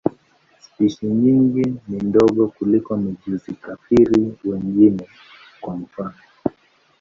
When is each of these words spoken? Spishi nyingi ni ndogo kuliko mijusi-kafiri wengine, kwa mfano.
Spishi 0.59 1.05
nyingi 1.05 1.73
ni 1.87 1.97
ndogo 2.03 2.47
kuliko 2.47 2.97
mijusi-kafiri 2.97 4.33
wengine, 4.43 5.07
kwa 5.61 5.75
mfano. 5.75 6.17